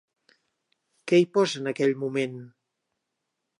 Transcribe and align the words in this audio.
Què 1.11 1.19
hi 1.19 1.27
posa 1.37 1.61
en 1.61 1.71
aquell 1.73 1.95
moment? 2.07 2.43